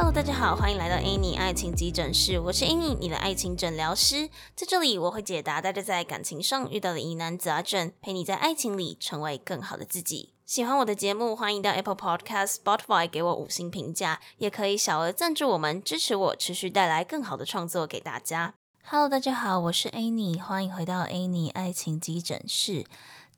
[0.00, 4.28] Hello，大家好，欢迎来到 Annie 爱情急诊室，我是 Annie，你的爱情诊疗师。
[4.54, 10.34] 在这里，我会解答大家在感情上遇到的疑难杂症，陪你在爱情里成为更好的自己。
[10.46, 18.54] 喜欢我的节目，欢迎到 Apple Podcast、Spotify 给我五星评价，也可以小额赞助我们，支持我持续带来更好的创作给大家。
[18.84, 22.84] Hello，大家好，我是 Annie，欢迎回到 Annie 爱情急诊室。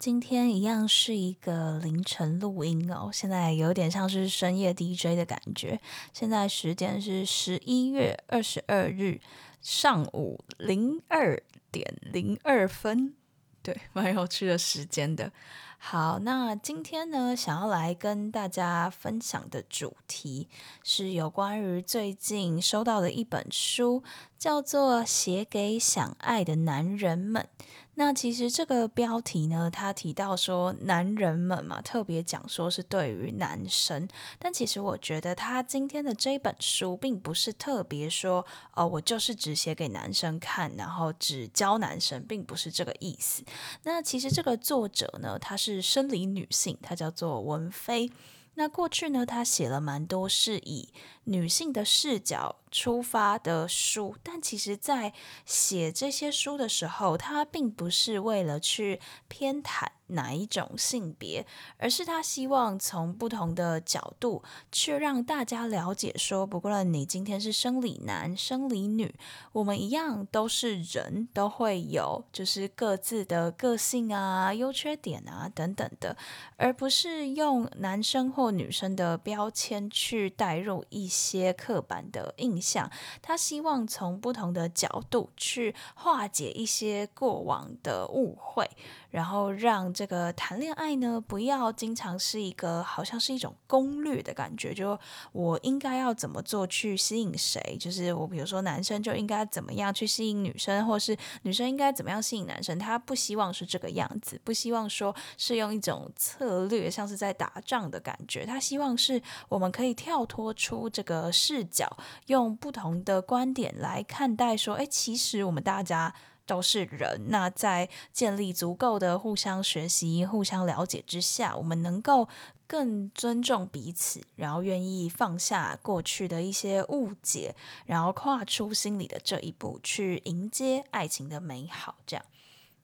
[0.00, 5.78] 今天一样是一个凌晨录音哦，现在有点像是深夜 DJ 的感觉。
[6.14, 9.20] 现在时间是十一月二十二日
[9.60, 11.38] 上午零二
[11.70, 13.14] 点零二分，
[13.62, 15.30] 对，蛮有趣的时间的。
[15.76, 20.48] 好，那今天呢，想要来跟大家分享的主题
[20.82, 24.02] 是有关于最近收到的一本书，
[24.38, 27.46] 叫做《写给想爱的男人们》。
[27.94, 43.42] 那其实这个标题呢，他提到说男人们嘛，特别讲说是对于男生，但其实我觉得他今天的这本书并不是特别说哦，我就是只写给男生看，然后只教男生，并不是这个意思。
[43.82, 48.10] 那其实这个作者呢，她是生理女性，她叫做文菲。
[48.54, 50.92] 那过去呢，他写了蛮多是以
[51.24, 55.14] 女性的视角出发的书，但其实，在
[55.46, 61.46] 写这些书的时候，他并不是为了去偏袒哪一种性别，
[61.78, 69.14] 而是他希望从不同的角度去让大家了解说，不论你今天是生理男、生理女，
[69.52, 76.16] 我们一样都是人，都会有就是各自的个性啊、优缺点啊等等的，
[76.56, 82.90] 而不是用男生或女生的标签去带入一些刻板的印象。
[83.22, 88.68] 他希望从不同的角度去化解一些过往的误会，
[89.10, 94.98] 然后让这个谈恋爱呢，不要经常是一个好像是一种攻略的感觉，就
[95.32, 97.76] 我应该要怎么做去吸引谁？
[97.80, 102.78] 就是我比如说男生就应该怎么样去吸引女生，或是女生应该怎么样吸引男生？
[102.78, 108.46] 他不希望是这个样子，不希望说是用一种策略，像是在打仗的感觉。
[108.46, 111.96] 他希望是我们可以跳脱出这个视角，
[112.26, 112.50] 用。
[112.60, 116.12] 不同的观点来看待，说，哎，其实我们大家
[116.50, 117.26] 都是人。
[117.28, 122.28] 那在建立足够的互相学习、互相了解之下，我们能够
[122.66, 127.54] 更尊重彼此，然后愿意放下过去的一些误解，
[127.86, 131.94] 然后跨出心里的这一步，去迎接爱情的美好。
[132.04, 132.24] 这样。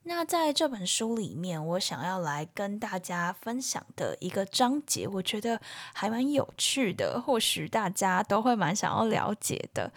[0.04, 5.60] 那在这本书里面，我想要来跟大家分享的一个章节，我觉得
[5.92, 9.92] 还蛮有趣的，或许大家都会蛮想要了解的。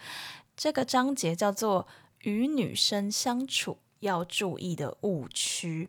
[0.56, 1.86] 这个章节叫做
[2.22, 5.88] “与女生相处要注意的误区”。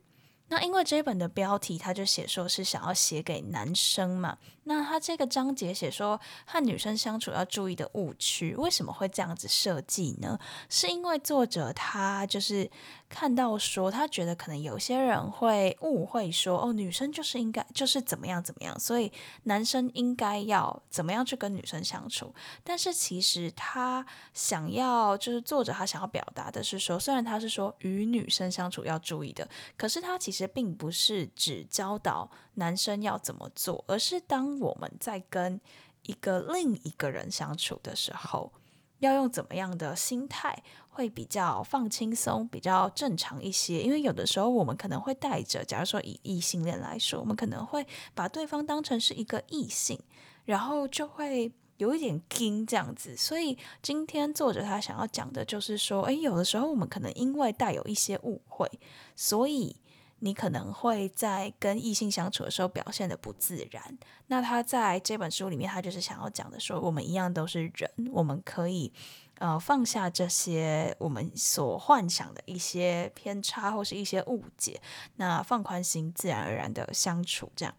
[0.49, 4.37] 那因为这本的标题，他就写说是想要写给男生嘛。
[4.71, 10.37] 那他这个章节写说和女生相处要注意的误区，为什么会这样子设计呢？
[10.69, 12.69] 是因为作者他就是
[13.09, 19.11] 看到说，他觉得可能有些人会误会说，哦，女生就是应该就是怎么样怎么样，所以
[19.43, 22.33] 男生应该要怎么样去跟女生相处。
[22.63, 30.41] 但是其实他想要就是作者他想要表达的是说，虽然他是说与女生相处要注意的，可是他其实。
[30.53, 35.59] 并不是只教导男生要怎么做，而是当我们在跟
[36.03, 38.53] 一个另一个人相处的时候，
[38.99, 43.81] 要用怎么样的心态会比较放轻松、比较正常一些。
[43.81, 49.99] 因为有的时候我们可能会带着，假如说以异性恋来说，我们可能会把对方当成是一个异性，
[50.45, 53.17] 然后就会有一点惊这样子。
[53.17, 58.69] 所以今天作者他想要讲的就是说，诶，有的时候我们可能因为带有一些误会，
[59.15, 59.75] 所以。
[60.23, 63.97] 你可能会在跟异性相处的时候表现得不自然。
[64.27, 68.93] 那他在这本书里面，他就是想要讲的说，我们一样都是人，我们可以
[69.39, 74.79] 呃放下这些我们所幻想的一些偏差或是一些误解，
[75.15, 77.73] 那放宽心，自然而然的相处这样。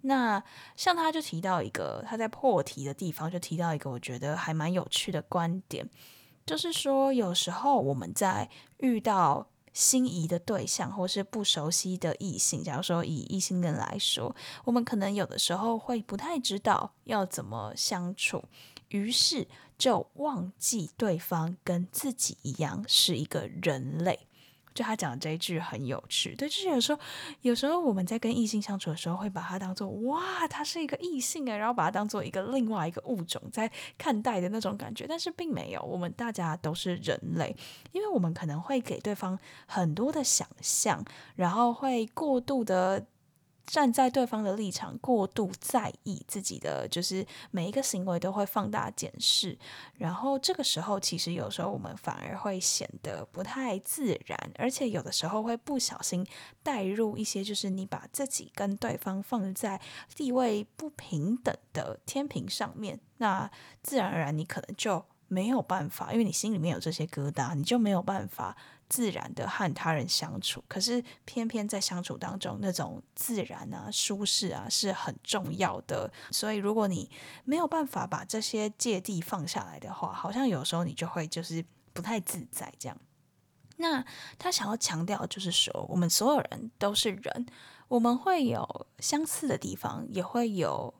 [0.00, 0.42] 那
[0.74, 5.86] 像他就提到一个他在破题的地方，就提到一个我觉得还蛮有趣的观点，
[6.46, 9.46] 就是说有时候我们在遇到。
[9.72, 14.34] 心仪的对象，或是不熟悉的异性，假如说以异性恋来说，
[14.64, 18.44] 我们可能有的时候会不太知道要怎么相处，
[18.88, 19.48] 于是
[19.78, 24.26] 就忘记对方跟自己一样是一个人类。
[24.74, 27.00] 就他讲的这一句很有趣，对，就是有时候，
[27.42, 37.54] 有时候我们在跟异性相处的时候，会把他当做哇，他是一个异性诶，然后把他当做一个另外一个物种在看待的那种感觉，但是并没有，我们大家都是人类，
[37.92, 41.04] 因为我们可能会给对方很多的想象，
[41.36, 43.04] 然后会过度的
[43.66, 49.56] 站在对方的立场，过度在意自己的，就是每一个行为都会放大检视，
[49.94, 56.26] 然后这个时候其实有时候我们反而会显得不太自然，而且有的时候会不小心
[56.62, 59.80] 带入一些，就是你把自己跟对方放在
[60.14, 63.50] 地位不平等的天平上面，那
[63.82, 68.56] 自然而然你可能就没有办法，因为你心里面有这些疙瘩，你就没有办法。
[68.88, 76.12] 自然的和他人相处，可是偏偏在相处当中，那种自然啊、舒适啊是很重要的。
[76.30, 77.10] 所以，如果你
[77.44, 81.64] 没有办法把这些芥蒂放下来的话，好像有时候你就会就是
[81.94, 82.94] 不太自在这样。
[83.78, 84.04] 那
[84.38, 87.46] 他想要强调就是说，我们所有人都是人，
[87.88, 90.92] 我们会有相似的地方，也会有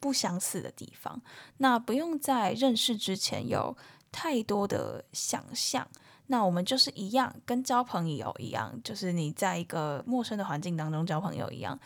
[0.00, 1.20] 不相似的地方。
[1.58, 3.76] 那不用在认识之前有
[4.10, 5.86] 太多的想象。
[6.28, 11.78] 那我们就是一样，跟交朋友一样，就是你在一个陌生的环境当中交朋友一样，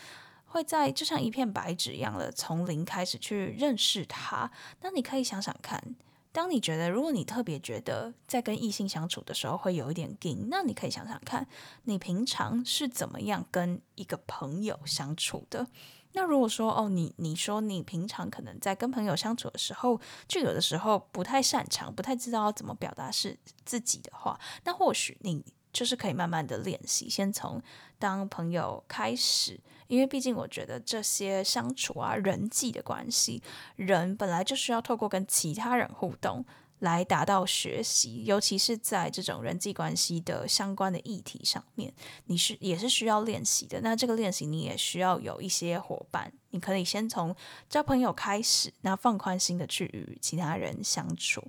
[0.46, 4.50] 会在就像一片白纸一样的从零开始去认识他。
[4.80, 5.94] 那你可以想想看，
[6.32, 11.46] 当你觉得如果你特别觉得在跟异性相处的时候会有一点紧，那你可以想想看，
[11.84, 15.66] 你平常是怎么样跟一个朋友相处的。
[16.12, 27.62] 那如果说哦，你你说你平常可能在跟朋友相处的时候，就有的时候不太擅长，不太知道要怎么表达是自己的话，那或许你就是可以慢慢的练习，先从
[27.98, 33.40] 当朋友开始，因为毕竟我觉得这些相处啊，人际的关系，
[33.76, 36.44] 人本来就需要透过跟其他人互动。
[36.80, 41.94] 来达到学习，尤其是在这种人际关系的相关的议题上面，
[42.26, 43.80] 你是也是需要练习的。
[43.80, 46.32] 那这个练习，你也需要有一些伙伴。
[46.50, 47.34] 你可以先从
[47.68, 51.42] 交朋友开始，那放宽心的去与其他人相处。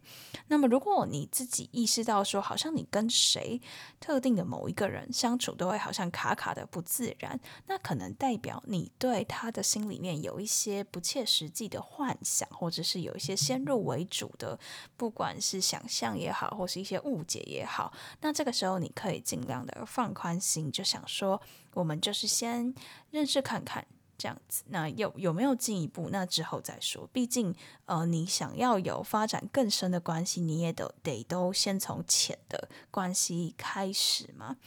[0.48, 3.59] 那么，如果你自己意识到说，好像你跟谁
[4.00, 14.59] 特定的某一个人相处都会好像卡卡的不自然，那可能代表你对他的心里面有一些不切实际的幻想，或者是有一些先入为主的，
[14.95, 17.92] 不管是想象也好，或是一些误解也好。
[18.21, 21.42] 那这个时候，你可以尽量的放宽心，就想说，
[21.74, 22.74] 我们就是先
[23.09, 23.88] 认识看看。
[24.21, 26.09] 这样子，那有有没有进一步？
[26.12, 27.09] 那之后再说。
[27.12, 34.57] 毕竟，呃，你想要有发展更深的关系，你也得得都先从浅的关系开始嘛。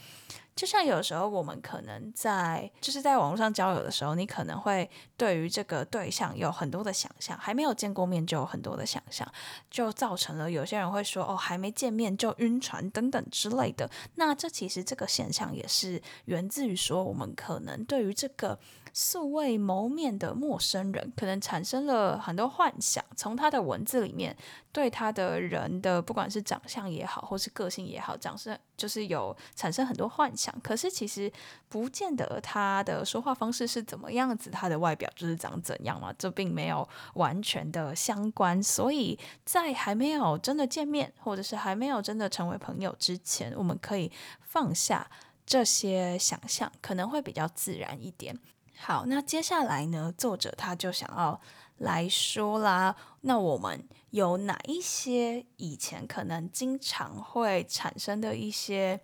[0.55, 9.29] 就像有时候我们可能在就是在网络上交友的时候，你可能会对于这个对象有很多的想象，还没有见过面就有很多的想象，
[9.69, 13.89] 就造成了有些人会说哦，还没见面就晕船等等之类的。
[14.15, 18.57] 那这其实这个现象也是源自于说，我们可能对于这个
[18.93, 24.33] 素未谋面的陌生人，可能产生了很多幻想，从他的文字里面
[24.71, 30.53] 对他的人的不管是长相也好，或是个性也好，长是就是有产生很多幻想。
[30.61, 31.31] 可是其实
[31.69, 38.61] 不见得他的说话方式是怎么样子，他的外表就是长怎样嘛，这并没有完全的相关。
[38.61, 44.11] 所以在还没有真的见面，或者是还没有真的成为朋友之前，我们可以
[44.41, 45.09] 放下
[45.45, 48.37] 这些想象，可能会比较自然一点。
[48.77, 51.39] 好，那接下来呢，作者他就想要
[51.77, 58.99] 来说啦，那我们有哪一些以前可能经常会产生的一些。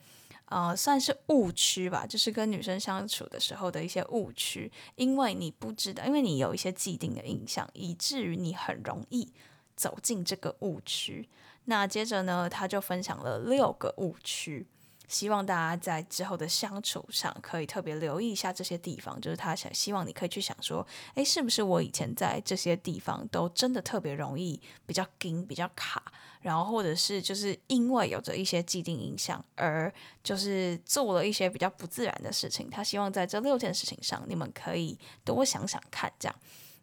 [0.46, 9.32] 呃，算是误区吧，就是跟女生相处的时候的一些误区，因为你不知道，因为你有一些既定的印象，以至于你很容易
[9.78, 11.30] 走进这个误区。
[11.64, 14.68] 那接着呢，他就分享了六个误区。
[15.12, 26.02] 希望大家在之后的相处上可以特别留意一下这些地方，就是他想希望你可以去想说，诶，是不是我以前在这些地方都真的特别容易比较紧、比较卡，
[26.40, 32.70] 然后或者是就是因为有着一些既定印象而就是做了一些比较不自然的事情。
[32.70, 36.10] 他希望在这六件事情上，你们可以多想想看。
[36.18, 36.36] 这样，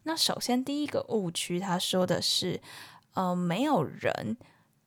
[0.03, 2.61] 那首先第一个误区，他说的是，
[3.15, 4.37] 呃，没有人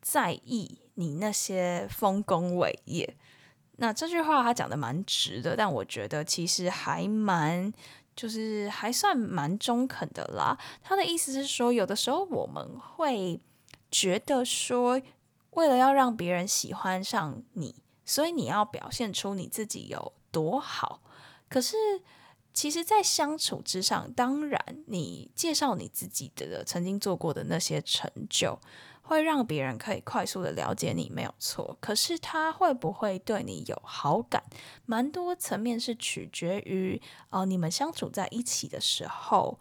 [0.01, 3.17] 在意你那些丰功伟业。
[3.83, 7.73] 那这句话他讲的蛮直的，但我觉得其实还蛮，
[8.15, 10.57] 就是还算蛮中肯的啦。
[10.85, 13.41] 他的意思是说，有的时候我们会
[13.91, 15.03] 觉得说，
[15.51, 17.75] 为了要让别人喜欢上你，
[18.05, 21.01] 所以你要表现出你自己有多好。
[21.49, 21.77] 可是，
[22.55, 28.61] 其实，在相处之上，当然你介绍你自己的曾经做过的那些成就。
[29.03, 31.77] 会让别人可以快速的了解你，没有错。
[31.81, 34.43] 可是他会不会对你有好感，
[34.87, 39.59] 蛮多层面是取决于哦、呃，你们相处在一起的时候，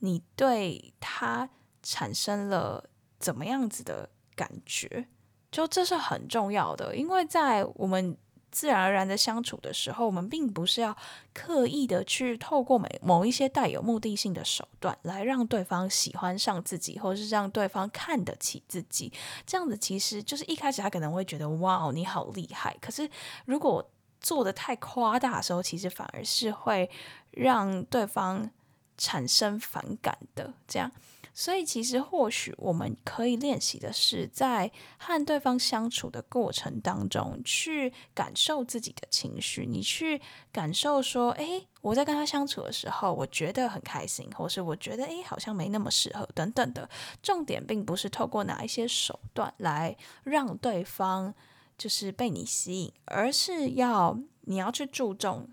[0.00, 1.48] 你对他
[1.82, 5.06] 产生了怎么样子的感觉？
[5.52, 8.16] 就这是很重要的，因为在我们
[8.50, 10.96] 自然而然的相处的时候，我们并不是要
[11.32, 19.12] 刻意的去透过某某一些带有目的性的手段来让对方喜欢上自己，或者是让对方看得起自己。
[19.46, 22.76] 这样子其实就是一开始他可能会觉得哇哦，你好厉害。
[22.80, 23.08] 可是
[23.46, 23.88] 如果
[24.20, 26.90] 做的太夸大的时候，其实反而是会
[27.30, 28.50] 让对方
[28.98, 30.52] 产生反感的。
[30.66, 30.90] 这样。
[31.32, 39.64] 所以，其实或许我们可以练习的是，在和对方相处的过程当中，去感受自己的情绪。
[39.66, 40.20] 你去
[40.52, 46.88] 感受说，诶，我在跟他相处的时候，我觉得很开心，或是我觉得，诶，好像没那么适合，等等的。
[47.22, 51.34] 重点并不是透过哪一些手段来让对方
[51.78, 55.48] 就是被你吸引，而是要你要去注重。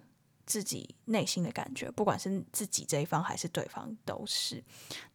[0.47, 4.63] 自己内心的感觉，不管是自己这一方还是对方，都是。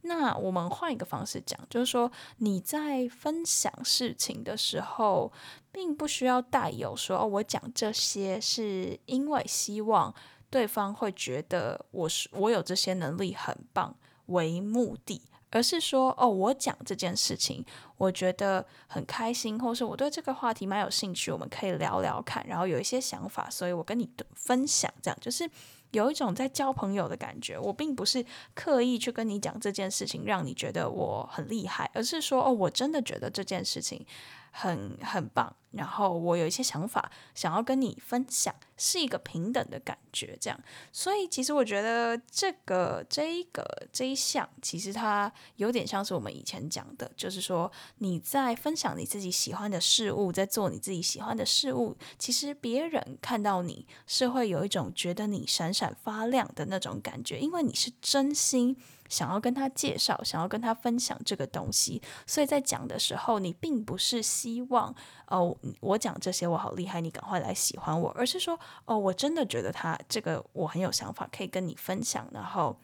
[0.03, 5.33] 那我们换一个方式讲，就是说你在分享事情的时候，
[5.73, 10.15] 并不需要带有说，我讲这些是因为希望
[10.51, 13.97] 对方会觉得我是我有这些能力很棒
[14.27, 15.23] 为目的。
[15.52, 17.64] 而是说，哦，我讲这件事情，
[17.99, 25.49] 我觉得很开心，或是我对这个话题蛮有兴趣，我们可以聊聊看，然后有一些想法，所以我跟你分享，这样就是
[25.90, 27.59] 有一种在交朋友的感觉。
[27.59, 34.04] 我并不是刻意去跟你讲这件事情，让你觉得我很厉害，而是说，哦，我真的觉得这件事情
[34.52, 35.56] 很很棒。
[35.73, 40.61] 然后我有一些想法想要跟你分享，是一个平等的感觉，这样。
[40.92, 58.76] 所以其实我觉得这个这一个这一项，其实它有点像是我们以前讲的，就是说你在分享你自己喜欢的事物，在做你自己喜欢的事物，其实别人看到你是会有一种觉得你闪闪发亮的那种感觉，因为你是真心。
[59.12, 64.95] 想要跟他介绍，想要跟他分享这个东西，所以在讲的时候，你并不是希望
[65.26, 72.81] 哦，我讲这些我好厉害，你赶快来喜欢我，而是说哦，我真的觉得他这个我很有想法，可以跟你分享，然后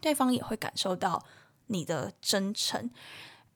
[0.00, 1.24] 对方也会感受到
[1.66, 2.88] 你的真诚。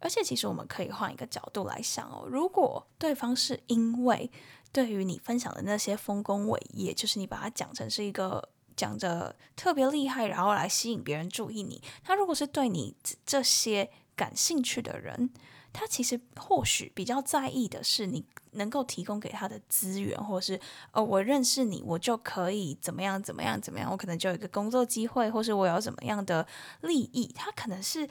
[0.01, 4.29] 而且，其实我们可以换一个角度来想哦，如果对方是因为
[4.73, 8.49] 对于你分享的那些丰功伟业，就是你把它讲成是一个。
[8.77, 11.83] 讲着特别厉害，然后来吸引别人注意你。
[12.03, 15.31] 他如果是对你这些感兴趣的人，
[15.73, 20.61] 他其实或许比较在意的是你能够提供给他的资源，或是
[20.93, 26.47] 哦，我认识你，我就可以怎么样怎么样怎么样，我可能就有一个工作机会，或是我有怎么样的
[26.83, 27.33] 利益。
[27.35, 28.07] 他可能是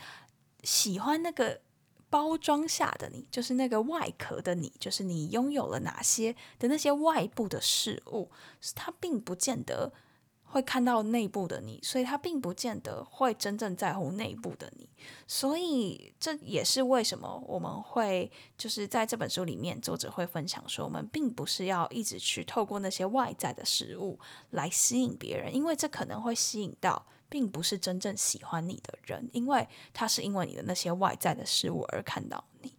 [0.63, 1.61] 喜欢那个
[2.09, 8.31] 包装下的你，就是那个外壳的你，就是你拥有了哪些的那些外部的事物，
[8.73, 9.93] 他并不见得。
[10.51, 14.89] 会看到内部的你，所以他并不见得会真正在乎内部的你，
[15.25, 32.73] 所以这也是为什么我们会就是在这本书里面，作者会分享说，我们并不是要一直去透过那些外在的事物来吸引别人，因为这可能会吸引到并不是真正喜欢你的人，因为他是因为你的那些外在的事物而看到你。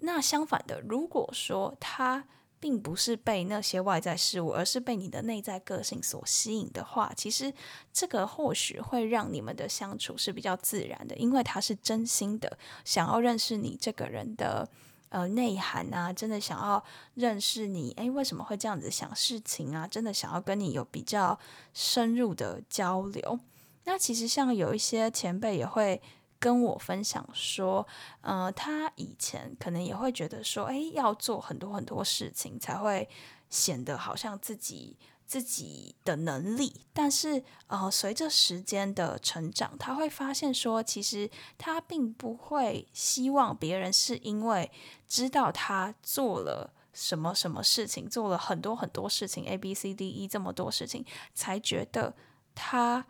[0.00, 2.26] 那相反的，如果说他。
[2.62, 7.52] 并不是被那些外在事物，而是被你的内在个性所吸引的话，其实
[7.92, 14.68] 这个或许会让你们的相处是比较自然的，因为他是真心的想要认识你这个人的
[15.08, 19.88] 呃内涵啊，真的想要认识你，诶，为什么会这样子想事情啊？
[19.88, 21.36] 真的想要跟你有比较
[21.74, 23.40] 深入的交流。
[23.86, 26.00] 那其实像有一些前辈也会。
[26.42, 27.86] 跟我分享说，
[28.20, 33.08] 呃，他以前可能也会觉得说，诶，要做很多很多事情才会
[33.48, 44.68] 显得好像自己自己的能力，但是呃，随着时间的成长，他会发现说，其实他并不会希望别人是因为
[45.06, 52.16] 知道他做了什么什么事情，做了很多很多事情，A B C D E 这么多事情，才觉得
[52.52, 53.06] 他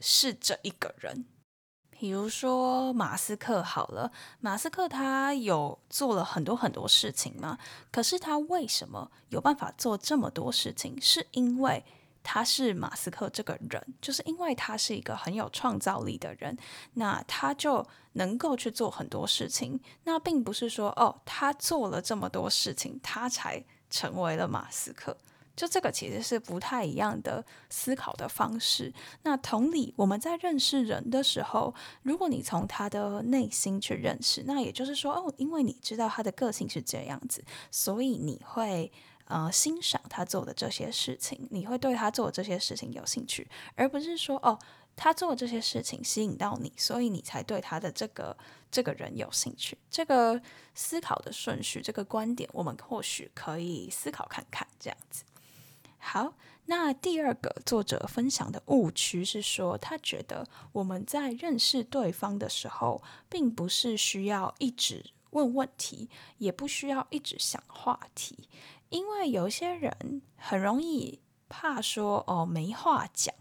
[0.00, 1.26] 是这一个人。
[1.96, 4.10] 比如说马斯克好了，
[4.40, 7.56] 马斯克他有做了很多很多事情吗？
[7.90, 11.00] 可是他为什么有办法做这么多事情？
[11.00, 11.84] 是因为
[12.22, 16.58] 他是马斯克这个人，就是因为他是一个很有创造力的人，
[16.94, 19.80] 那他就能够去做很多事情。
[20.02, 25.16] 那并不是说哦，他做了这么多事情，他才成为了马斯克。
[25.56, 28.92] 就这个其实是不太一样的思考的方式。
[29.22, 38.92] 那同理，我们在认识人的时候，如果你从他的内心去认识，那也就是说，哦，因为你知道他的个性是这样子，所以你会
[39.26, 44.58] 呃欣赏他做的这些事情，你会对他做的这些事情有兴趣，而不是说哦，
[44.96, 48.36] 他做的这些事情吸引到你，所以你才对他的这个
[48.70, 49.78] 这个人有兴趣。
[49.90, 50.40] 这个
[50.74, 55.22] 思考的顺序，这个观点，我们或许可以思考看看，这样子。
[56.06, 56.34] 好，
[56.66, 68.50] 那第二个作者分享的误区是说，他觉得我们在认识对方的时候，并不是需要一直问问题，也不需要一直想话题，
[68.90, 73.34] 因为有些人很容易怕说哦没话讲，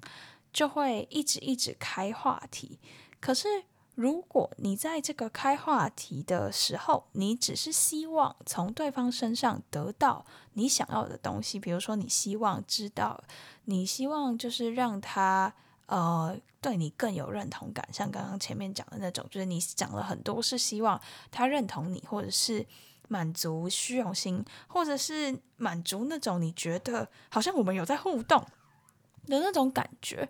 [0.53, 2.79] 就会一直一直开话题。
[3.19, 13.23] 可是，如果你在这个开话题的时候，你只是希望从对方身上得到你想要的东西，比如说你希望知道，
[13.65, 15.53] 你希望就是让他
[15.85, 22.65] 呃对你更有认同感，像刚刚前面讲的那种，就是你讲了很多是希望他认同你，或者是
[23.09, 28.39] 满足虚荣心，或者是满足那种你觉得好像我们有在互动
[29.27, 30.27] 的那种感觉，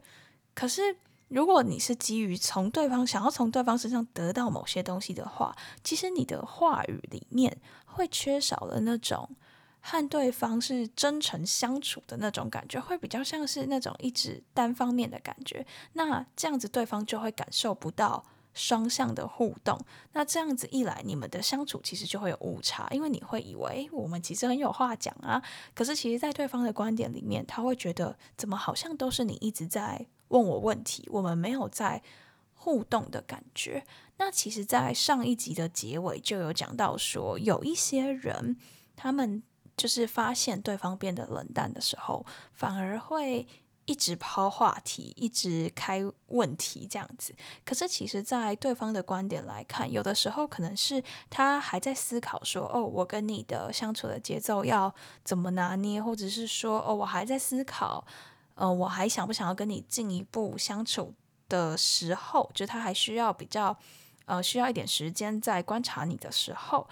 [0.54, 0.98] 可是。
[1.34, 9.28] 如果你是基于从对方想要从对方身上得到某些东西的话，其实你的话语里面会缺少了那种
[9.82, 15.66] 和对方是真诚相处的那种感觉，会比较像是那种一直单方面的感觉。
[15.94, 18.24] 那这样子对方就会感受不到
[18.54, 19.80] 双向的互动。
[20.12, 25.42] 那这样子一来，你们的相处其实就会有误差，因为你会以为我们其实很有话讲啊，
[25.74, 30.06] 可是其实，在对方的观点里面，他会觉得怎么好像都是你一直在。
[30.34, 32.02] 问我问题，我们没有在
[32.56, 33.86] 互动的感觉。
[34.18, 38.58] 那其实，在上一集的结尾就有讲到说，有一些人，
[38.96, 39.44] 他们
[39.78, 43.48] 就是发现对方变得冷淡的时候，反而会
[43.86, 47.36] 一直抛话题，一直开问题这样子。
[47.64, 58.06] 可是，其实，在对方的观点来看，有的时候可能是他还在思考说，哦，我跟你的相处的节奏要怎么拿捏，或者是说，哦，我还在思考。
[58.56, 61.14] 呃，我还想不想要跟你进一步相处
[61.50, 63.76] 的时候，就他还需要比较，
[64.26, 66.88] 呃，需要一点时间在观察你的时候，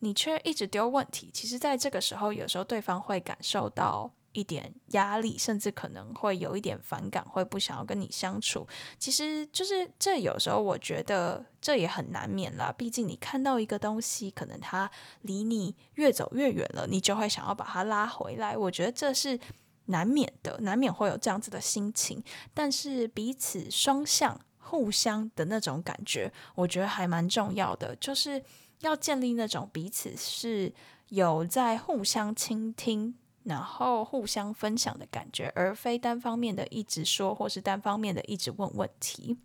[0.00, 1.30] 你却一直丢问题。
[1.32, 8.68] 其实，在这个时候，有时候对方会感受到一点压力，甚至可能会有一点反感，会不想要跟你相处。
[8.98, 12.70] 其实，就是这有时候我觉得这也很难免啦。
[12.76, 14.90] 毕竟你看到一个东西，可能它
[15.22, 18.54] 离你越走越远了，你就会想要把它拉回来。
[18.54, 19.40] 我觉得这是。
[19.88, 22.22] 难免的，难免会有这样子的心情，
[22.54, 28.42] 但是彼此双向、互相的那种感觉，我觉得还蛮重要的，就是
[28.80, 30.72] 要建立那种彼此是
[31.08, 39.38] 有在互相倾听，然后互相分享的感觉，而非单方面的一直说，或是单方面的一直问问题。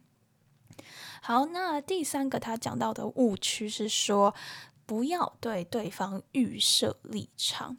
[1.21, 4.35] 好，那第三个他讲到的误区是说，
[4.85, 7.77] 不要对对方预设立场。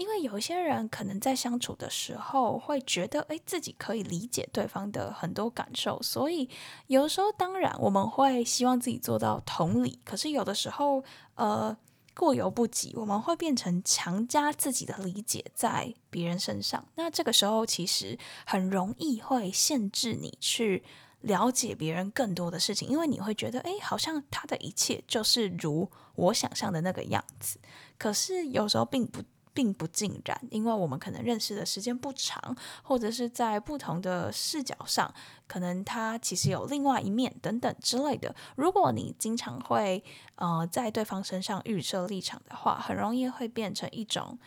[0.00, 6.48] 因为有一些人可能在相处的时候会觉得，诶，自己可以理解对方的很多感受，所以
[6.86, 11.76] 有时候当然我们会希望自己做到同理，可是有的时候，呃，
[12.16, 16.82] 过犹不及，我们会变成强加自己的理解在别人身上。
[16.94, 20.82] 那这个时候其实很容易会限制你去
[21.20, 27.58] 了解别人更多的事情，因为你会觉得，诶，好像他的一切就是如我想象的那个样子，
[27.98, 29.20] 可是有时候并不。
[29.52, 35.12] 并不尽然，因为我们可能认识的时间不长，或者是在不同的视角上，
[35.46, 38.34] 可能他其实有另外一面等等之类的。
[38.56, 40.02] 如果你经常会
[40.36, 44.38] 呃在对方身上预设立场的话，很容易会变成一种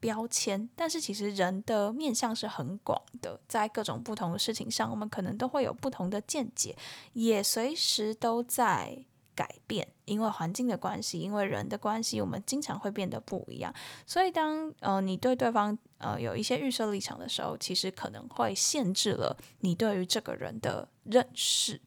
[0.00, 0.68] 标签。
[0.76, 6.76] 但是其实人的面向是很广的，在各种不同的事情上，我们可能都会有不同的见解，
[7.14, 9.04] 也随时都在。
[9.34, 13.74] 改变，因为环境的关系，因为人的关系，我们经常会变得不一样。
[14.06, 21.80] 所以当，呃你对对方呃有一些预设立场的时候，其实可能会限制了你对于这个人的认识。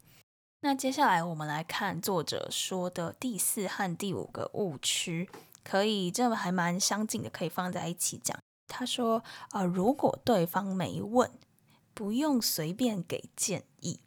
[0.62, 5.30] 那接下来我们来看作者说的第四和第五个误区，
[5.64, 8.38] 可以这还蛮相近的，可以放在一起讲。
[8.68, 11.32] 他说，呃，如果对方没问，
[11.94, 14.00] 不用随便给建议。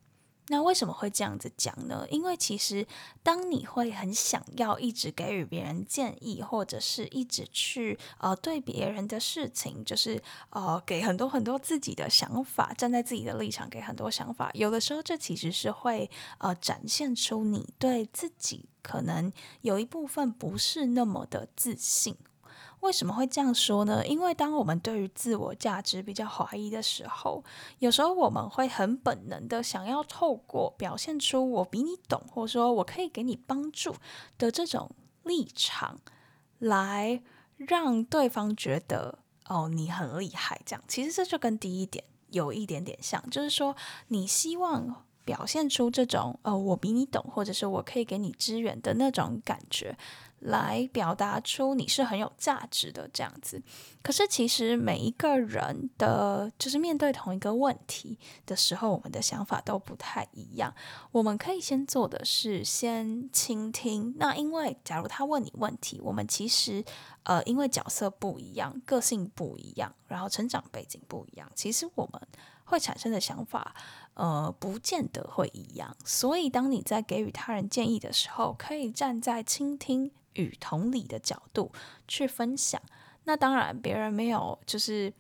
[0.50, 2.04] 那为什么会这样子讲呢？
[2.10, 2.84] 因为其实
[3.22, 22.16] 当你会很想要一直给予别人建议，或者是一直去呃对别人的事情，就是呃给很多很多自己的想法，站在自己的立场给很多想法，有的时候这其实是会呃展现出你对自己可能有一部分不是那么的自信。
[22.80, 24.06] 为什么会这样说呢？
[24.06, 27.44] 因为当我们对于自我价值比较怀疑的时候，
[27.78, 33.94] 有时候我们会很本能的想要透过表现出我比你懂，或者说我可以给你帮助
[34.38, 34.90] 的这种
[35.24, 35.98] 立场，
[36.58, 37.22] 来
[37.56, 43.76] 让对方觉得哦，你很厉害，这样其实这就跟第一点有一点点像，就是说
[44.08, 49.96] 你希望表现出这种哦，我比你懂，或者是我可以给你支援的那种感觉。
[50.40, 53.62] 来表达出你是很有价值的这样子，
[54.02, 60.74] 可是其实每一个人的，就是面对同一个问题的时候，我们的想法都不太一样。
[61.12, 64.14] 我们可以先做的是先倾听。
[64.18, 66.82] 那因为假如他问你问题，我们其实
[67.24, 72.20] 呃，因为角色不一样，个性不一样，然后成长背景不一样，其实我们
[72.64, 73.74] 会产生的想法
[74.14, 75.94] 呃，不见得会一样。
[76.04, 80.10] 所以当你在给予他人建议的时候，可以站在倾听。
[80.34, 81.72] 与同理的角度
[82.06, 82.80] 去分享，
[83.24, 85.12] 那当然别人没有就是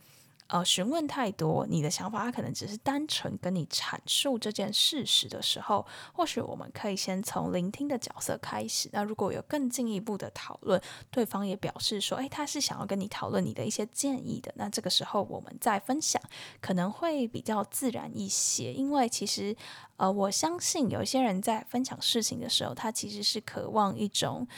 [0.46, 8.88] 呃询问太多你的想法，他可能只是单纯跟你阐述这件事实的时候，或许我们可以先从聆听的角色开始。
[8.92, 16.20] 那如果有更进一步的讨论，对方也表示说，诶，他是想要跟你讨论你的一些建议的，那这个时候我们再分享
[16.60, 19.54] 可能会比较自然一些，因为其实
[19.98, 24.48] 呃我相信有一些人在分享事情的时候，他其实是渴望一种。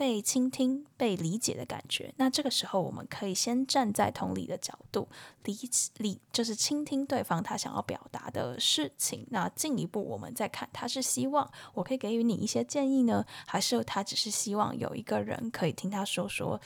[0.00, 5.06] 被倾听、被理解的感觉，那这个时候我们可以先站在同理的角度，
[5.44, 5.54] 理
[5.98, 9.26] 理就是倾听对方他想要表达的事情。
[9.28, 16.58] 那进一步，我们再看他是希望我可以给予你一些建议呢，还是他只是希望有一个人可以听他说说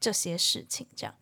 [0.00, 0.84] 这些事情？
[0.96, 1.14] 这样。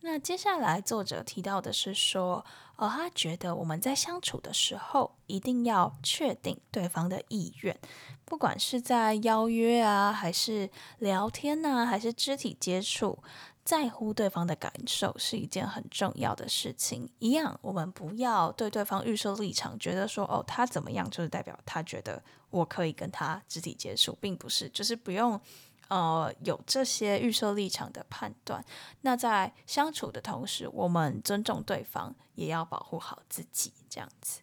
[0.00, 2.42] 那接下来作者提到的是说，
[2.80, 7.78] 而，他觉得我们在相处的时候一定要确定对方的意愿。
[8.24, 13.22] 不管是在邀约啊，还是聊天啊，还是肢体接触，
[13.64, 17.10] 在乎对方的感受是一件很重要的事情。
[17.18, 25.38] 一样，我们不要对对方预设立场，觉得说哦，他怎么样就是代表他觉得我可以跟他肢体接触，并不是，就是不用
[25.90, 28.64] 呃有这些预设立场的判断。
[29.02, 34.40] 那在相处的同时，我们尊重对方，也要保护好自己，这样子。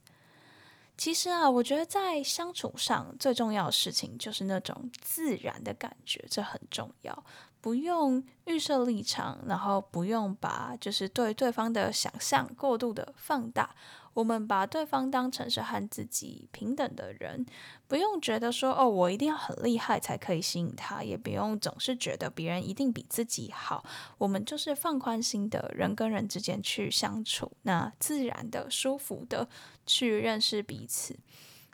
[0.96, 7.24] 其实啊，我觉得在相处上最重要的事情就是那种自然的感觉，这很重要。
[7.62, 13.76] 不用预设立场，然后不用把就是对对方的想象过度的放大。
[14.18, 17.46] 我们把对方当成是和自己平等的人，
[17.88, 23.86] 不用觉得说哦，我一定要很厉害才可以吸引他，也不用总是觉得别人一定比自己好。
[24.18, 29.48] 我们就是放宽心的人跟人之间去相处，那自然的、舒服的
[29.86, 31.16] 去认识彼此。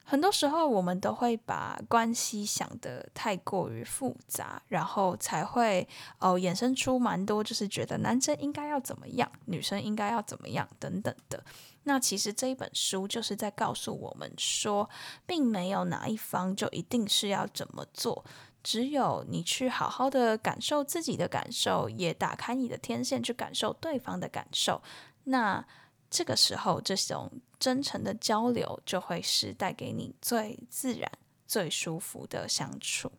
[0.03, 5.88] 很多时候，我们都会把关系想得太过于复杂，然后才会
[6.19, 11.41] 哦衍生出蛮多，就是觉得男生应该要怎么样，女生应该要怎么样等等的。
[11.84, 14.89] 那其实这一本书就是在告诉我们说，
[15.26, 18.24] 并没有哪一方就一定是要怎么做，
[18.63, 24.82] 只有你去好好的感受自己的感受，也打开你的天线去感受对方的感受。
[25.26, 25.65] 那
[26.10, 31.12] 这个时候，这种真诚的交流就会是带给你最自然、
[31.48, 33.12] 最舒服的相处。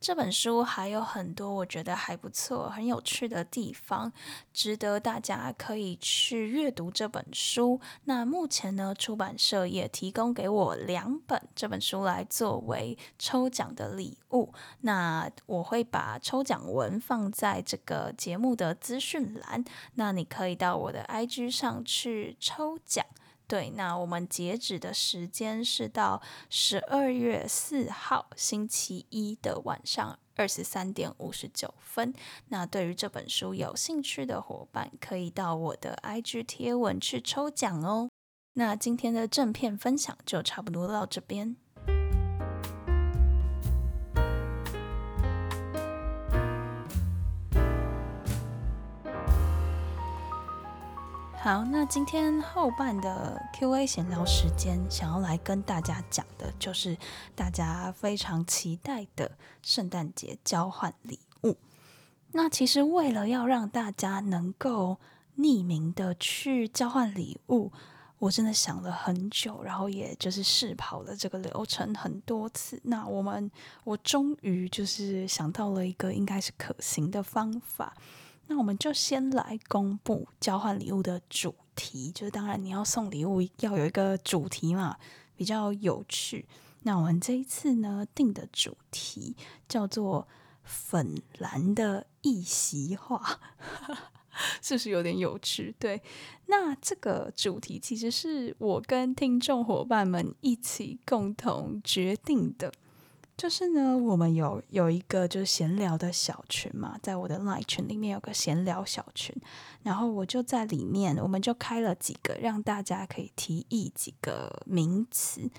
[0.00, 4.10] 这本书还有很多我觉得还不错、很有趣的地方，
[4.50, 7.78] 值得大家可以去阅读这本书。
[8.04, 14.54] 那目前呢，出版社也提供给我两本这本书来作为抽奖的礼物。
[14.80, 19.62] 那我会把抽奖文放在这个节目的资讯栏，
[19.96, 23.04] 那你可以到我的 IG 上去抽奖。
[23.50, 32.14] 对，那我们截止的时间是到十二月四号星期一的晚上二十三点五十九分。
[32.50, 38.08] 那对于这本书有兴趣的伙伴，可以到我的 IG 贴文去抽奖哦。
[38.52, 41.56] 那今天的正片分享就差不多到这边。
[51.42, 56.98] 好，那今天后半的 Q&A 闲聊时间，想要来跟大家讲的就是
[57.34, 61.56] 大家非常期待的圣诞节交换礼物。
[62.32, 64.98] 那其实为了要让大家能够
[65.38, 67.72] 匿名的去交换礼物，
[68.18, 72.78] 我真的想了很久，然后也就是试跑了这个流程很多次。
[72.84, 73.50] 那我们，
[73.84, 77.96] 我终于就是想到了一个应该是可行的方法。
[78.50, 84.96] 那我们就先来公布交换礼物的主题，就是当然你要送礼物要有一个主题嘛，
[85.36, 86.44] 比较有趣。
[86.82, 89.36] 那我们这一次呢定的主题
[89.68, 90.26] 叫做
[90.64, 93.38] “粉蓝的一席话”，
[94.60, 95.72] 是不是有点有趣？
[95.78, 96.02] 对，
[96.46, 102.72] 那这个主题其实是我跟听众伙伴们一起共同决定的。
[103.40, 109.34] 就是呢，我们有有一个就是闲聊的小群嘛，在我的 LINE 群里面有个闲聊小群，
[109.82, 115.50] 然后我就在里面，我们就开了几个，让大家可以提议几个名词，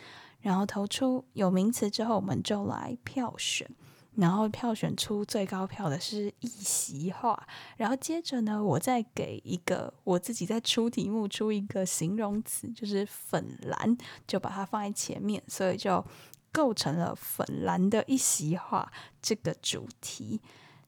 [0.42, 3.68] 然后投出有名词之后，我们就来票选。
[4.16, 16.06] 然后票选出最高票的是一席话，然后接着呢，我再给一个我自己再出题目出一个形容词，就是粉蓝，就把它放在前面，所以就
[16.52, 20.42] 构成了粉蓝的一席话这个主题。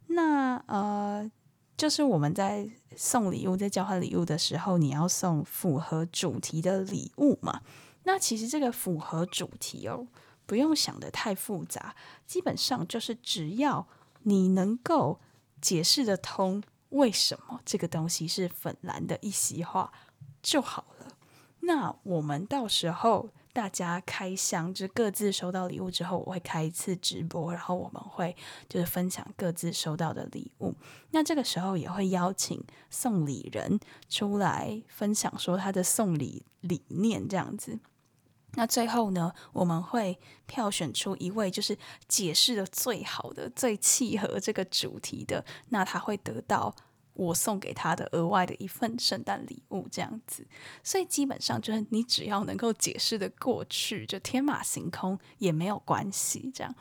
[0.08, 1.32] 那呃，
[1.78, 7.62] 就是我们在送礼物、在交换礼物的时候，你要送符合主题的礼物嘛？
[8.04, 10.08] 那其实这个符合主题哦。
[10.46, 11.96] 不用想得太复杂，
[12.28, 13.88] 基本上就是只要
[14.24, 15.22] 你能够
[15.62, 19.94] 解释得通为什么这个东西是粉蓝的一席话
[20.42, 21.08] 就好了。
[21.62, 28.36] 那我们到时候大家开箱，就是各自收到礼物之后，我会开一次直播，然后我们会
[28.68, 30.74] 就是分享各自收到的礼物。
[31.12, 37.80] 那这个时候也会邀请送礼人出来分享说他的送礼理念这样子。
[38.56, 46.76] 那最后呢，我们会票选出一位就是解释的最好的、最契合这个主题的，那他会得到
[47.14, 50.46] 我送给他的额外的一份圣诞礼物，这样子。
[50.84, 56.52] 所以基本上就是你只要能够解释的过去，就天马行空也没有关系。
[56.54, 56.76] 这样，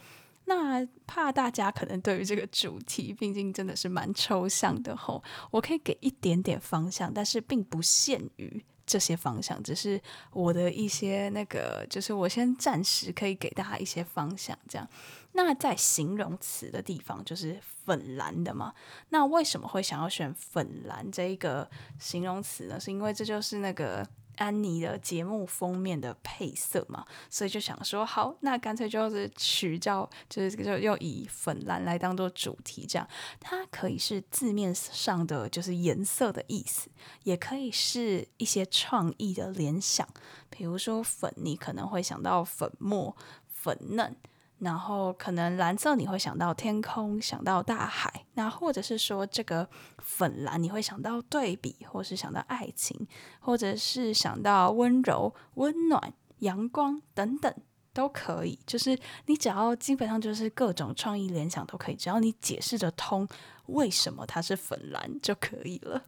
[0.44, 8.64] 那怕大家可能对于这个主题，毕竟真的是蛮抽象的吼，我可以给一点点方向，但是并不限于。
[8.92, 9.98] 这些方向只是
[10.32, 14.86] 我的一些那个，就是我先暂时可以给大家一些方向，这样。
[15.32, 18.74] 那在形容词的地方，就是粉蓝的嘛。
[19.08, 21.66] 那为什么会想要选粉蓝这一个
[21.98, 22.78] 形容词呢？
[22.78, 24.06] 是因为这就是那个。
[24.36, 33.06] 安妮的节目封面的配色嘛，所以就想说，好，那干脆就是取叫，就是就又以粉蓝来当做主题，这样
[33.40, 36.90] 它可以是字面上的就是颜色的意思，
[37.24, 40.08] 也可以是一些创意的联想，
[40.50, 43.16] 比如说粉，你可能会想到粉末、
[43.48, 44.16] 粉嫩。
[44.62, 53.06] 然后可能蓝色你会想到天空，想到大海，那或者是说这个粉蓝你会想到对比，或是想到爱情，
[53.40, 57.52] 或者是想到温柔、温暖、阳光等等
[57.92, 58.56] 都可以。
[58.64, 58.96] 就是
[59.26, 63.26] 你只要基本上就是各种创意联想都可以，只要你解释得通
[63.66, 66.00] 为什么它是粉蓝就可以了。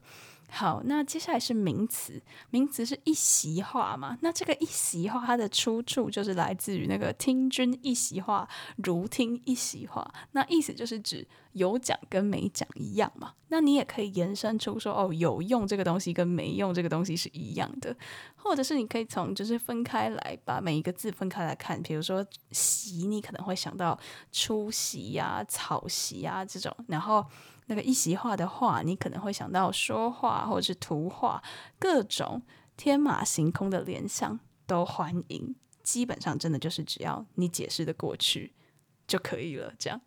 [0.50, 4.16] 好，那接下来是名词，名词是一席话嘛？
[4.20, 10.08] 那这个一席话，它的出处就是来自于那个“听君一席话，如听一席话”。
[10.30, 13.32] 那意思就是指有讲跟没讲一样嘛？
[13.48, 17.96] 那你也可以延伸出说，哦，有用这个东西跟没用这个东西是一样的，
[18.36, 23.98] 或者是你可以从就是分开来把每一个字分开来看，比如说“席”，你可能会想到
[24.30, 27.26] 出席呀、啊、草席呀、啊、这种，然后。
[27.66, 31.42] 那个一席话的话，你可能会想到说话或者是图画，
[31.78, 32.42] 各种
[32.76, 35.54] 天马行空的联想都欢迎。
[35.82, 38.54] 基本上真的就是只要你解释的过去
[39.06, 39.72] 就可以了。
[39.78, 40.00] 这样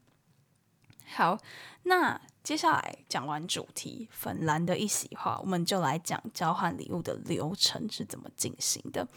[1.16, 1.38] 好，
[1.84, 9.08] 那接下来讲完主题粉蓝的一席话，我们就来讲交换礼物的流程是怎么进行的。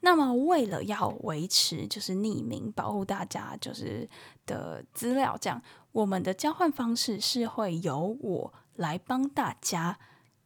[0.00, 4.08] 那么，为了要维持就是匿名，保护大家就是
[4.46, 5.60] 的资料，这样
[5.96, 9.98] 我们的交换方式是会由我来帮大家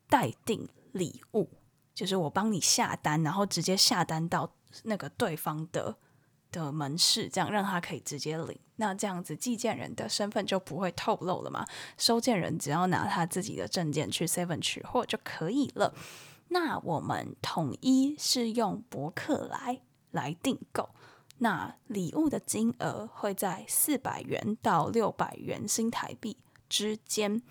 [0.08, 1.50] 代订礼物，
[1.92, 4.52] 就是我帮你下单，然后直接下单到
[4.84, 5.96] 那个对方的
[6.52, 8.56] 的门市，这样让他可以直接领。
[8.76, 11.66] 那这样子寄件人的身份就不会透露了嘛？
[11.98, 15.92] 收件人只要拿他自己的证件去 Seven 取货就可以了。
[16.50, 19.80] 那我们统一是用博客来
[20.12, 20.90] 来订购，
[21.40, 27.42] 那礼物的金额会在四百元到六百元新台币之间。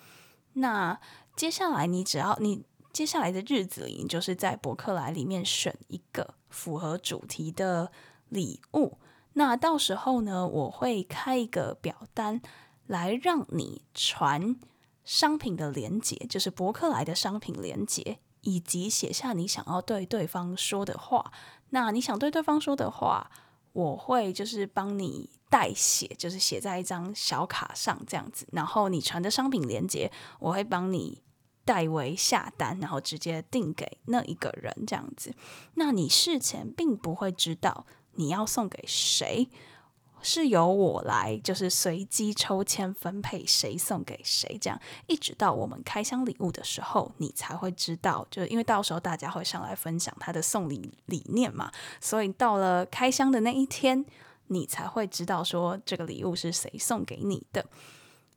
[0.54, 1.00] 那
[1.36, 7.92] 接下来你只要你接下来的日子里，你就是在博客来里面选一个符合主题的
[8.30, 8.98] 礼物。
[9.34, 12.42] 那到时候呢，我会开一个表单
[12.88, 14.56] 来让你传
[15.04, 18.20] 商品的连接，就是博客来的商品连接。
[18.42, 21.30] 以及写下你想要对对方说的话。
[21.72, 23.30] 那你想对对方说的话，
[23.80, 28.46] 我会就是帮你代写，就是写在一张小卡上这样子。
[28.52, 31.24] 然后你传的商品链接，我会帮你
[31.64, 35.34] 代为下单，然后直接订给那一个人这样子。
[35.76, 39.50] 那你事前并不会知道你要送给谁。
[40.22, 48.26] 是由我来，就是随机抽签分配谁送给谁，这样一直到我们开箱礼物的时候，你才会知道。
[48.30, 54.06] 就是因为到时候大家会上来分享他的送礼理念嘛，所以到了开箱的那一天，
[54.48, 57.66] 你才会知道说这个礼物是谁送给你的。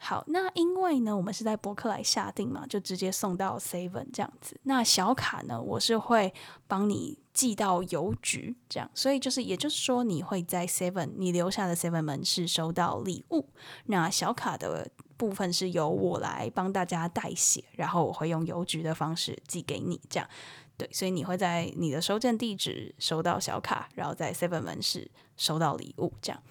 [0.05, 4.59] 好，那因为呢，我们是在博客来下定嘛，就直接送到 Seven 这样子。
[4.65, 6.35] 那小卡呢，我是会
[6.67, 13.49] 帮你寄到邮局这样，所以就是也就是说，你会在 Seven 你留下的 Seven 门市收到礼物。
[13.85, 20.29] 那小卡的部分是由我来帮大家代写，然后我会用邮局的方式寄给你这样。
[20.77, 26.43] 对，所以你会在你的收件地址收到小卡，然后在 Seven 门市收到礼物这样。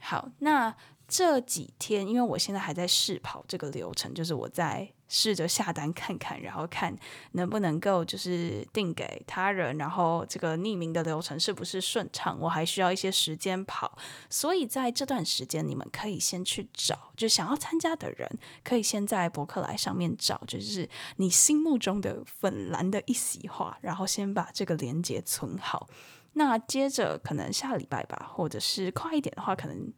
[0.00, 0.72] 好，那。
[1.12, 6.96] 这几天，因为我现在还在试跑这个流程，就是我在试着下单看看，然后看
[7.32, 13.98] 能不能够就是定给他人，然后这个匿名的流程是不是顺畅，我还需要一些时间跑。
[14.30, 25.90] 所以在这段时间，你们可以先去找，就想要参加的人，可以先在博客来上面找，就是你心目中的粉蓝的一席话，然后先把这个连接存好。
[26.32, 29.92] 那接着可能下礼拜吧，或者是快一点的话，可能。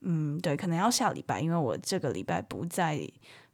[0.00, 3.00] 嗯，对，可能要下礼拜，因为我这个礼拜不在，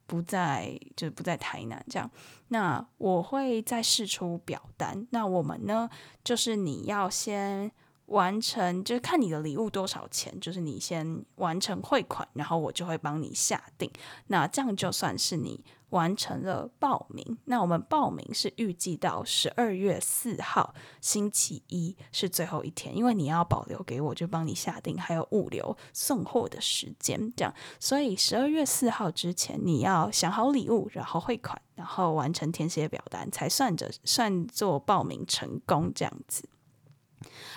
[0.06, 2.10] 不在，就不在台南这样。
[2.48, 5.06] 那我会再试出表单。
[5.10, 5.88] 那我们呢，
[6.22, 7.70] 就是你要先
[8.06, 13.90] 完成，就是看你的礼物多少钱，就是你先完成汇款，然后我就会帮你下定。
[14.26, 15.64] 那这样就算是你。
[15.94, 36.48] 完成了报名，那我们报名是预计到十二月四号星期一是最后一天，因为你要保留给我，就帮你下定，还有物流送货的时间，这样，所以十二月四号之前你要想好礼物，然后汇款，然后完成填写表单，才算着算作报名成功这样子。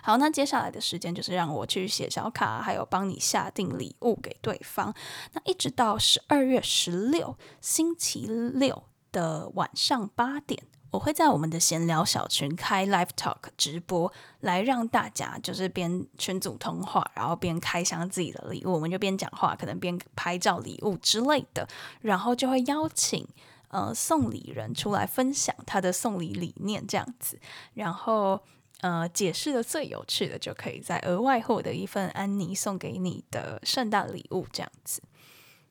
[0.01, 4.93] 好，那接下来的时间就是让我去写小卡，还有帮你下定礼物给对方。
[5.33, 21.67] 那一直到十二月十六星期六的晚上八点，我会在我们的闲聊小群开 Live Talk 直播，来让大家就是边群组通话，然后边开箱自己的礼物，我们就边讲话，可能边拍照礼物之类的，
[22.01, 23.27] 然后就会邀请
[23.69, 27.39] 呃送礼人出来分享他的送礼理念这样子，
[27.73, 28.41] 然后。
[28.81, 35.01] 呃，解释的最有趣的，就可以再额外获得一份安妮送给你的圣诞礼物，这样子。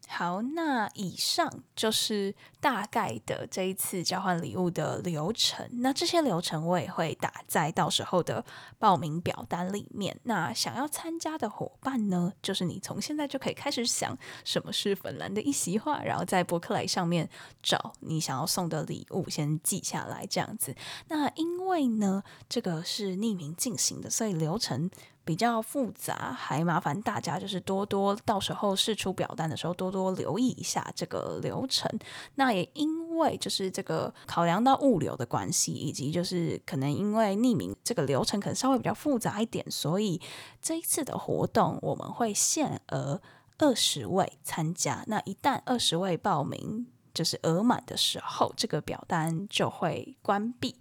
[0.08, 5.68] 好，那以上就是大概的这一次交换礼物的流程。
[5.80, 8.44] 那这些流程我也会打在到时候的
[8.78, 10.18] 报名表单里面。
[10.22, 17.28] 那想要参加的伙伴呢，就是你从现在就可以开始想什么是粉蓝的一席话，然后在博客来上面
[17.62, 20.74] 找你想要送的礼物，先记下来这样子。
[21.08, 24.90] 那因为呢，这个是匿名进行的，所以流程。
[25.26, 31.90] 比较复杂，还麻烦大家就是多多到时候试出表单的时候多多留意一下这个流程。
[32.36, 40.20] 那也因为就是这个考量到物流的关系，以及就是可能因为匿名这个流程可能稍微比较复杂一点，所以
[40.62, 43.20] 这一次的活动我们会限额
[43.58, 45.02] 二十位参加。
[45.08, 50.76] 那一旦二十位报名就是额满的时候，这个表单就会关闭。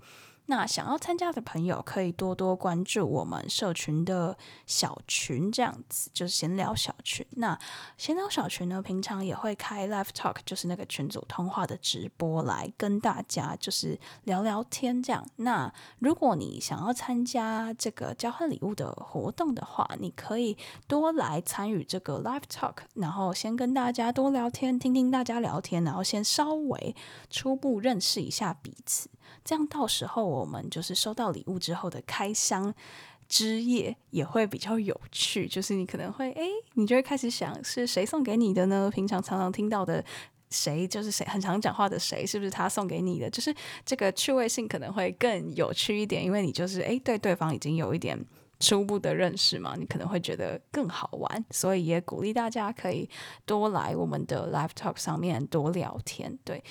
[0.47, 7.25] 那想要参加的朋友可以多多关注我们社群的小群，这样子就是闲聊小群。
[7.31, 7.58] 那
[7.97, 15.27] 闲聊小群呢，平常也会开 live talk，就是那个群组通话的直播，来跟大家就是聊聊天这样。
[15.38, 20.55] 那如果你想要参加这个交换礼物的活动的话，你可以
[20.88, 26.95] 多来参与这个 live talk，然后先跟大家多聊天，听听大家聊天，然后先稍微
[27.29, 29.10] 初步认识一下彼此。
[29.45, 32.73] 这样到时候我们就是收到礼物之后的开箱
[33.29, 38.91] 之夜也会比较有趣，就是你可能会诶，你就会开始想是谁送给你的呢？
[38.93, 40.03] 平常常常听到的
[40.49, 43.29] 谁就是谁，很常讲话的谁，是不是他送给你的？
[43.29, 43.53] 就是
[43.86, 48.19] 这个趣味性可能会更有趣一点，因为你就是诶，对对方已经有一点
[48.60, 53.10] 初步的认识嘛，你可能会觉得更好玩，所以也鼓励大家可以
[53.45, 56.63] 多来我们的 Live Talk 上面多聊天，对。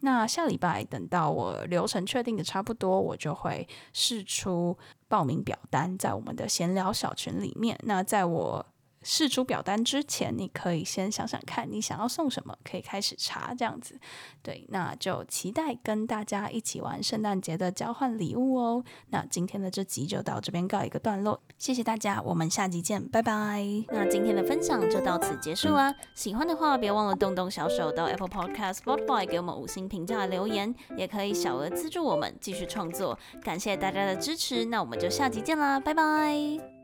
[0.00, 4.76] 那下礼拜等到我流程确定的差不多，我就会试出
[5.08, 7.78] 报名表单在我们的闲聊小群里面。
[7.82, 8.64] 那在我
[9.02, 13.98] 试出表单之前，你可以先想想看你想要送什么，可以开始查这样子。
[14.42, 18.84] 对，那就期待跟大家一起玩圣诞节的交换礼物哦。
[19.10, 23.64] 那今天的这集就到这边告一个段落，谢谢大家，我们下集见，拜拜。
[23.88, 25.94] 那今天的分享就到此结束啦。
[26.14, 33.18] 喜欢的话，别忘了动动小手到 Apple Podcast、Spotify 给我们五星评价留言，也可以小额资助我们继续创作。
[33.42, 36.77] 感谢大家的支持，那我们就下集见啦，拜拜。